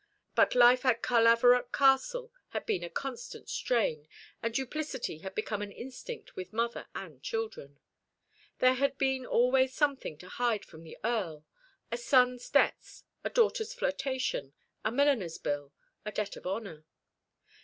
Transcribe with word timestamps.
But 0.33 0.55
life 0.55 0.83
at 0.83 1.03
Carlavarock 1.03 1.71
Castle 1.71 2.31
had 2.49 2.65
been 2.65 2.83
a 2.83 2.89
constant 2.89 3.47
strain, 3.47 4.07
and 4.41 4.51
duplicity 4.51 5.19
had 5.19 5.35
become 5.35 5.61
an 5.61 5.71
instinct 5.71 6.35
with 6.35 6.51
mother 6.53 6.87
and 6.95 7.21
children. 7.21 7.77
There 8.57 8.73
had 8.73 8.97
been 8.97 9.27
always 9.27 9.75
something 9.75 10.17
to 10.17 10.27
hide 10.27 10.65
from 10.65 10.81
the 10.83 10.97
Earl 11.03 11.45
a 11.91 11.97
son's 11.97 12.49
debts, 12.49 13.03
a 13.23 13.29
daughter's 13.29 13.75
flirtation, 13.75 14.53
a 14.83 14.91
milliner's 14.91 15.37
bill, 15.37 15.71
a 16.03 16.11
debt 16.11 16.35
of 16.35 16.47
honour. 16.47 16.83